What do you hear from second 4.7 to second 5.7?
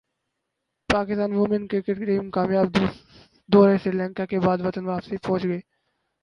واپس پہنچ گئی